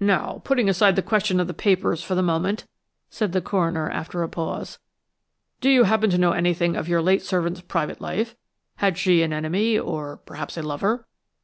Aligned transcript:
"Now, 0.00 0.40
putting 0.42 0.68
aside 0.68 0.96
the 0.96 1.00
question 1.00 1.38
of 1.38 1.46
the 1.46 1.54
papers 1.54 2.02
for 2.02 2.16
the 2.16 2.24
moment," 2.24 2.66
said 3.08 3.30
the 3.30 3.40
coroner, 3.40 3.88
after 3.88 4.24
a 4.24 4.28
pause, 4.28 4.80
"do 5.60 5.70
you 5.70 5.84
happen 5.84 6.10
to 6.10 6.18
know 6.18 6.32
anything 6.32 6.74
of 6.74 6.88
your 6.88 7.00
late 7.00 7.22
servant's 7.22 7.60
private 7.60 8.00
life? 8.00 8.34
Had 8.78 8.98
she 8.98 9.22
an 9.22 9.32
enemy, 9.32 9.78
or 9.78 10.16
perhaps 10.26 10.56
a 10.56 10.62
lover?" 10.64 11.06